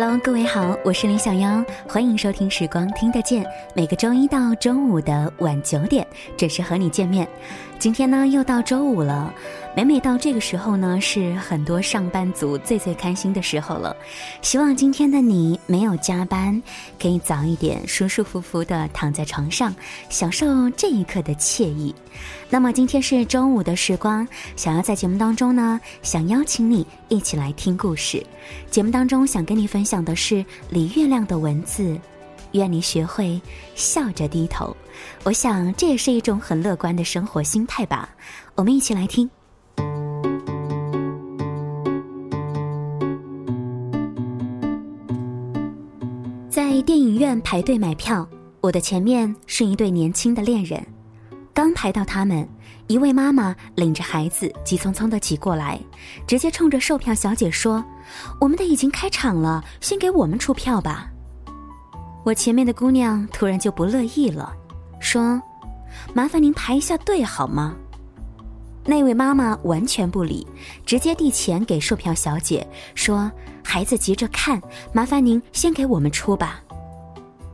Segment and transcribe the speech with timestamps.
[0.00, 3.42] Hello，各位好，我是林小妖，欢迎收听《时光听得见》，
[3.74, 7.28] 每个周一到周五的晚九点准时和你见面。
[7.80, 9.34] 今天呢，又到周五了。
[9.76, 13.96] 每每到这个时候呢，是很多上班族最最开心的时候了。
[14.40, 16.60] 希望今天的你没有加班，
[17.00, 19.74] 可以早一点舒舒服服的躺在床上，
[20.08, 21.92] 享受这一刻的惬意。
[22.50, 24.26] 那么今天是周五的时光，
[24.56, 28.24] 想要在节目当中呢，想邀请你一起来听故事。
[28.70, 31.98] 节目当中想跟你分享的是李月亮的文字，
[32.52, 33.40] 愿你学会
[33.74, 34.76] 笑着低头。
[35.24, 38.08] 我想这也是一种很乐观的生活心态吧。
[38.54, 39.28] 我们一起来听。
[46.50, 48.28] 在电影院排队买票，
[48.60, 50.84] 我的前面是一对年轻的恋人。
[51.58, 52.48] 刚排到他们，
[52.86, 55.76] 一位妈妈领着孩子急匆匆的挤过来，
[56.24, 57.84] 直接冲着售票小姐说
[58.40, 61.10] ：“我们的已经开场了，先给我们出票吧。”
[62.24, 64.52] 我前面的姑娘突然就不乐意了，
[65.00, 65.42] 说
[66.14, 67.74] ：“麻烦您排一下队好吗？”
[68.86, 70.46] 那位妈妈完全不理，
[70.86, 72.64] 直接递钱给售票小姐，
[72.94, 73.28] 说
[73.66, 76.62] ：“孩子急着看，麻烦您先给我们出吧。”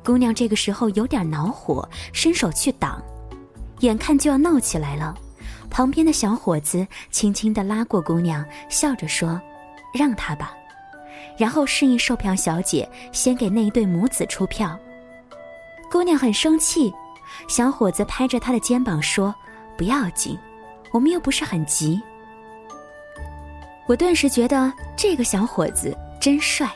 [0.05, 3.03] 姑娘这个时候有点恼火，伸手去挡，
[3.81, 5.15] 眼看就要闹起来了。
[5.71, 9.41] 旁边的小伙子轻轻地拉过姑娘，笑着说
[9.93, 10.55] ：“让他吧。”
[11.37, 14.79] 然后示意售票小姐先给那一对母子出票。
[15.91, 16.93] 姑娘很生气，
[17.49, 19.35] 小伙子拍着她的肩膀说
[19.77, 20.39] ：“不要紧。”
[20.93, 22.01] 我们又不是很急，
[23.89, 26.71] 我顿时觉得这个小伙子真帅，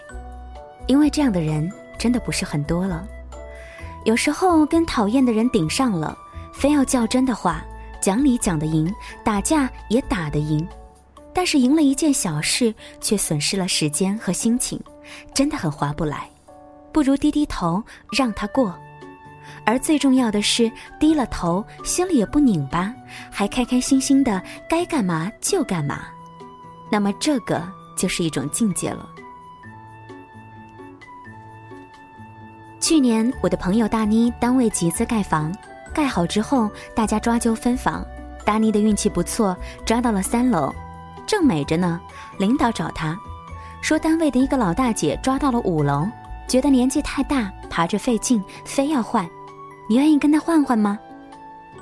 [0.89, 3.07] 因为这样的人真的不是很多了。
[4.05, 6.19] 有时候跟讨厌的人顶上了，
[6.59, 7.65] 非要较真的话，
[8.01, 8.93] 讲理讲得赢，
[9.23, 10.67] 打架也打得赢，
[11.33, 14.81] 但是赢了一件小事，却损失了时间和心情，
[15.33, 16.29] 真的很划不来，
[16.93, 18.77] 不如低低头让他过。
[19.65, 20.69] 而最重要的是，
[20.99, 22.93] 低了头，心里也不拧巴，
[23.31, 26.09] 还开开心心的，该干嘛就干嘛。
[26.91, 27.63] 那么这个
[27.97, 29.09] 就是一种境界了。
[32.81, 35.55] 去年我的朋友大妮单位集资盖房，
[35.99, 38.07] 盖好之后大家抓阄分房，
[38.45, 40.73] 达尼的运气不错，抓到了三楼，
[41.27, 42.01] 正美着呢。
[42.39, 43.19] 领导找他，
[43.81, 46.07] 说单位的一个老大姐抓到了五楼，
[46.47, 49.29] 觉得年纪太大，爬着费劲，非要换。
[49.89, 50.97] 你愿意跟他换换吗？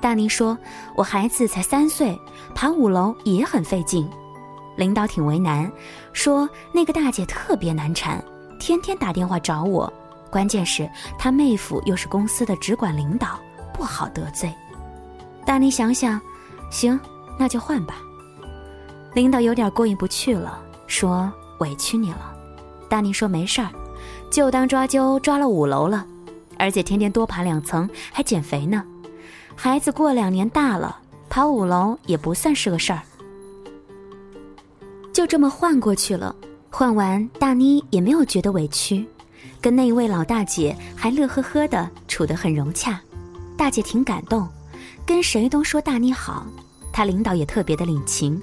[0.00, 0.56] 大尼说
[0.96, 2.18] ：“我孩子才三岁，
[2.54, 4.10] 爬五楼也很费劲。”
[4.76, 5.70] 领导挺为难，
[6.14, 8.24] 说：“那个大姐特别难缠，
[8.58, 9.92] 天天打电话找我，
[10.30, 10.88] 关键是
[11.18, 13.38] 她妹夫又是公司的直管领导，
[13.76, 14.52] 不好得罪。”
[15.46, 16.20] 大妮想想，
[16.70, 16.98] 行，
[17.38, 17.96] 那就换吧。
[19.14, 22.34] 领导有点过意不去了，说：“委屈你了。”
[22.88, 23.70] 大妮说：“没事儿，
[24.30, 26.04] 就当抓阄抓了五楼了。”
[26.58, 28.82] 而且天天多爬两层，还减肥呢。
[29.54, 30.98] 孩子过两年大了，
[31.28, 33.00] 爬五楼也不算是个事儿。
[35.12, 36.34] 就这么换过去了。
[36.70, 39.06] 换完，大妮也没有觉得委屈，
[39.60, 43.00] 跟那一位老大姐还乐呵呵的处得很融洽。
[43.56, 44.46] 大姐挺感动，
[45.06, 46.46] 跟谁都说大妮好。
[46.92, 48.40] 她领导也特别的领情。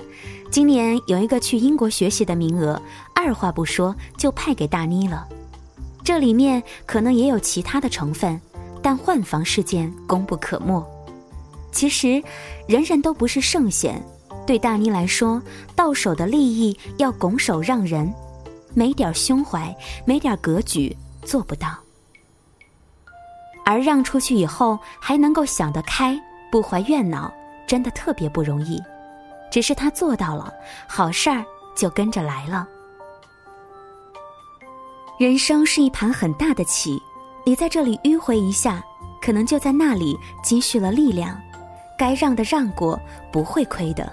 [0.51, 2.79] 今年有一个去英国学习的名额，
[3.15, 5.27] 二话不说就派给大妮了。
[6.03, 8.39] 这里面可能也有其他的成分，
[8.81, 10.85] 但换房事件功不可没。
[11.71, 12.21] 其实，
[12.67, 14.03] 人人都不是圣贤。
[14.45, 15.41] 对大妮来说，
[15.75, 18.13] 到手的利益要拱手让人，
[18.73, 19.75] 没点胸怀，
[20.05, 21.82] 没点格局，做不到。
[23.65, 26.19] 而让出去以后还能够想得开，
[26.51, 27.33] 不怀怨恼，
[27.65, 28.81] 真的特别不容易。
[29.51, 30.53] 只是他做到了，
[30.87, 32.67] 好事儿就跟着来了。
[35.19, 37.01] 人生是一盘很大的棋，
[37.45, 38.83] 你在这里迂回一下，
[39.21, 41.39] 可能就在那里积蓄了力量。
[41.97, 42.99] 该让的让过，
[43.31, 44.11] 不会亏的。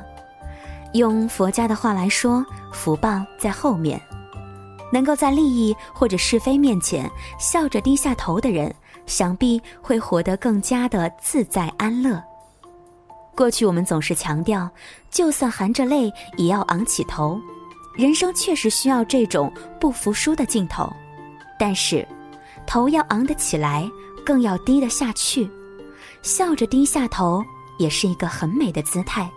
[0.92, 4.00] 用佛家的话来说，福报在后面。
[4.92, 7.08] 能够在利益或者是非面前
[7.38, 8.74] 笑着低下头的人，
[9.10, 12.22] 想必会活得更加的自在安乐。
[13.34, 14.70] 过去我们总是强调，
[15.10, 17.38] 就算含着泪也要昂起头。
[17.96, 20.90] 人生确实需要这种不服输的劲头，
[21.58, 22.06] 但是，
[22.66, 23.90] 头要昂得起来，
[24.24, 25.50] 更要低得下去。
[26.22, 27.42] 笑着低下头
[27.78, 29.28] 也是一个很美的姿态。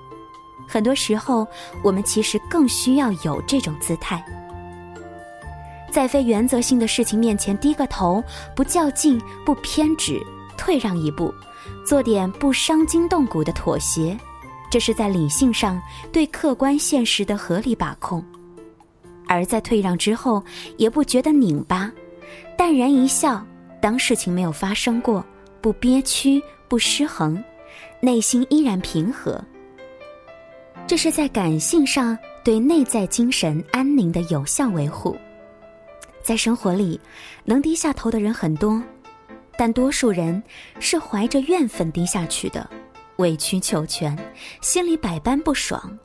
[0.67, 1.47] 很多时候，
[1.83, 4.23] 我们其实更需要有这种姿态，
[5.93, 8.21] 在非原则性的事情面前低个头，
[8.55, 10.19] 不较劲，不偏执，
[10.57, 11.31] 退让一步，
[11.85, 14.17] 做点不伤筋动骨的妥协，
[14.71, 15.79] 这是在理性上
[16.11, 18.25] 对客观现实的合理把控。
[19.27, 20.43] 而在退让之后
[20.77, 21.91] 也不觉得拧巴，
[22.57, 23.45] 淡然一笑，
[23.79, 25.23] 当事情没有发生过，
[25.61, 27.41] 不憋屈，不失衡，
[28.01, 29.39] 内心依然平和。
[30.87, 35.15] 这是在感性上对内在精神安宁的有效维护。
[36.23, 36.99] 在生活里，
[37.43, 38.81] 能低下头的人很多，
[39.57, 40.41] 但多数人
[40.79, 42.67] 是怀着怨愤低下去的，
[43.17, 44.17] 委曲求全，
[44.61, 45.99] 心里百般不爽，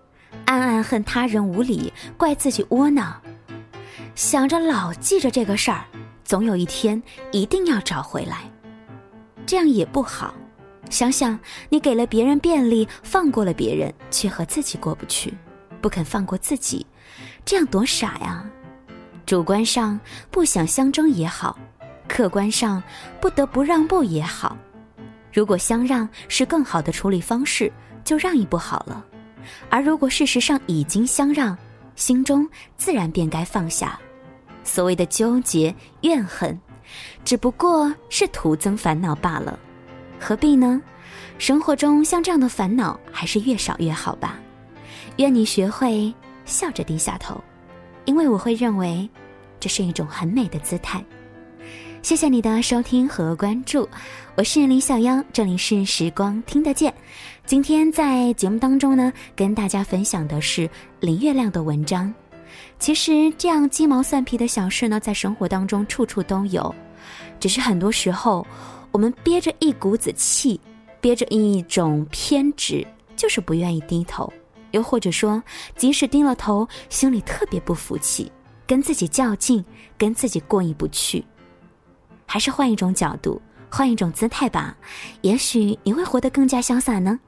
[0.44, 3.23] 暗暗恨他人无理，怪自己窝囊，
[4.17, 5.85] 想着老记着这个事儿，
[6.25, 7.00] 总有一天
[7.31, 8.50] 一定要找回来。
[9.47, 10.35] 这样也不好。
[10.91, 11.38] 想想
[11.69, 15.32] 你给了别人便利，放过了别人，却和自己过不去，
[15.81, 16.85] 不肯放过自己，
[17.44, 18.44] 这样多傻呀！
[19.29, 21.59] 主观上不想相争也好，
[22.09, 22.83] 客观上
[23.21, 24.57] 不得不让步也好。
[25.31, 27.71] 如果相让是更好的处理方式，
[28.03, 29.05] 就让一步好了；
[29.69, 31.55] 而如果事实上已经相让，
[31.95, 32.49] 心中
[32.79, 34.01] 自然便该放下。
[34.65, 36.59] 所谓的纠结怨恨，
[37.23, 39.59] 只不过是徒增烦恼罢了。
[40.19, 40.81] 何必呢？
[41.37, 44.39] 生活中像这样的烦恼，还是越少越好吧。
[45.19, 46.11] 愿你学会
[46.47, 47.39] 笑着低下头，
[48.09, 49.07] 因为我会认为，
[49.61, 51.05] 这是一种很美的姿态。
[52.01, 53.87] 谢谢你的收听和关注，
[54.35, 56.93] 我是林小妖，这里是时光听得见。
[57.45, 60.67] 今天在节目当中呢，跟大家分享的是
[61.01, 62.11] 林月亮的文章。
[62.79, 66.75] 其实这样鸡毛蒜皮的小事呢，在生活当中处处都有，
[67.39, 68.47] 只是很多时候。
[68.91, 70.59] 我们憋着一股子气，
[70.99, 74.33] 憋着一种偏执，就是不愿意低头；
[74.70, 75.43] 又或者说，
[75.76, 78.31] 即使低了头，心里特别不服气，
[78.67, 79.65] 跟自己较劲，
[79.97, 81.25] 跟自己过意不去。
[82.26, 84.76] 还是换一种角度，换一种姿态吧，
[85.23, 87.19] 也许你会活得更加潇洒呢。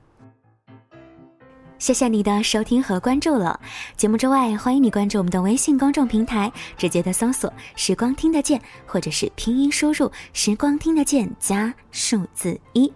[1.80, 3.58] 谢谢你的收听和关注了。
[3.96, 12.92] 节目之外，欢迎你关注我们的微信公众平台，直接的搜索“时光听得见”或者是拼音输入“时光听得见”加数字一。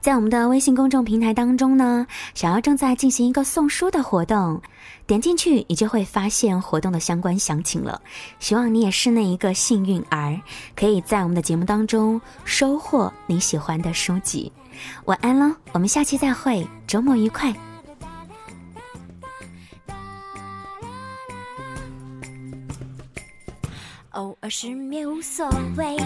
[0.00, 4.62] 在我们的微信公众平台当中呢，小妖正在进行一个送书的活动，
[5.08, 8.00] 点进去你就会发现活动的相关详情了。
[8.38, 10.40] 希望你也是那一个幸运儿，
[10.76, 14.50] 可以在我们的节目当中收获你喜欢的书籍。
[15.06, 17.52] 晚安喽，我们下期再会，周末愉快。
[24.12, 25.96] 偶尔失眠无所谓，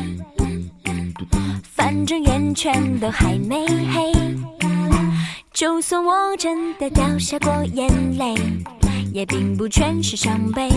[1.62, 4.12] 反正眼圈都还没黑。
[5.54, 8.34] 就算我真的掉下过眼泪，
[9.12, 10.68] 也并不全是伤悲。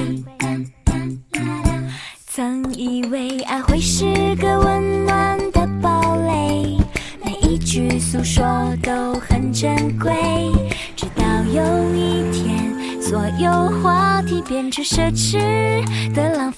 [2.27, 6.77] 曾以为爱会是个温暖的堡垒，
[7.25, 8.45] 每一句诉说
[8.81, 10.13] 都很珍贵，
[10.95, 12.65] 直到有一天。
[13.01, 13.49] 所有
[13.81, 15.39] 话题变成奢侈
[16.13, 16.56] 的浪费，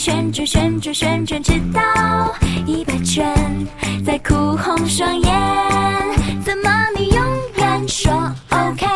[0.00, 3.34] 旋转旋转旋转，直到一百圈，
[4.02, 5.30] 再哭红双眼。
[6.42, 7.22] 怎么你永
[7.58, 8.10] 远说
[8.48, 8.86] OK？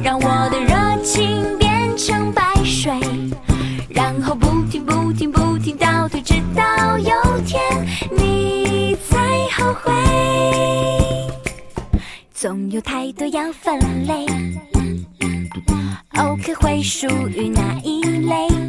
[0.00, 2.92] 让我的热情变成白水，
[3.88, 6.22] 然后不停不停不停倒退。
[6.22, 7.10] 直到有
[7.44, 7.60] 天
[8.16, 9.18] 你才
[9.58, 9.92] 后悔
[12.32, 13.76] 总有太多要分
[14.06, 14.26] 类
[16.16, 18.61] ，OK 会属于哪一类？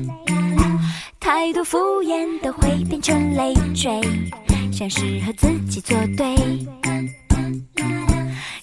[1.36, 4.00] 太多敷衍都会变成累赘，
[4.72, 6.36] 像是和自己作对。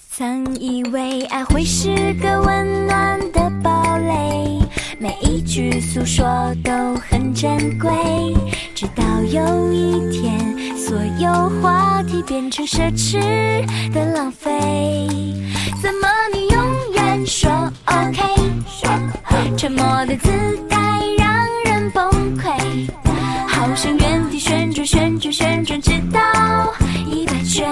[0.09, 4.57] 曾以为爱会是个温暖的堡垒，
[4.99, 6.25] 每一句诉说
[6.63, 7.91] 都很珍贵，
[8.73, 11.29] 直到有一天，所有
[11.61, 13.19] 话题变成奢侈
[13.91, 14.49] 的浪费。
[15.81, 17.51] 怎么你永远说
[17.83, 18.21] OK？
[19.57, 20.70] 沉默的姿态让人崩溃，
[23.61, 26.73] 好像原地旋转旋转旋转，直到
[27.07, 27.71] 一百圈，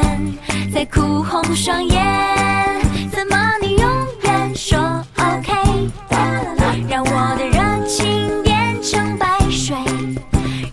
[0.71, 2.79] 再哭红双眼。
[3.11, 3.89] 怎么你永
[4.23, 4.77] 远说
[5.17, 5.51] OK？
[6.87, 9.75] 让我的热情变成白水，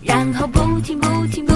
[0.03, 1.46] 然后不停不停。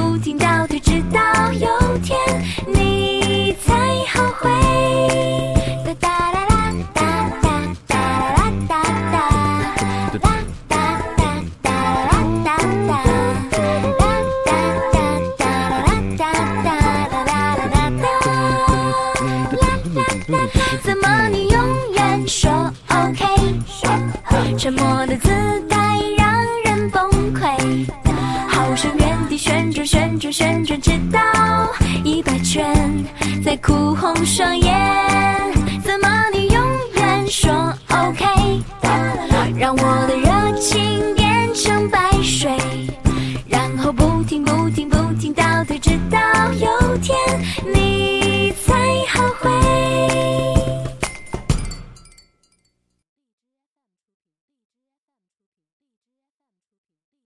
[20.84, 22.52] 怎么你永远说
[22.88, 23.24] OK？
[24.58, 25.30] 沉默的姿
[25.70, 27.88] 态让人崩溃，
[28.48, 31.20] 好像原地旋转、旋转、旋转，直到
[32.04, 32.66] 一百圈，
[33.44, 34.74] 再哭红双眼。
[35.84, 36.64] 怎么你永
[36.96, 38.26] 远说 OK？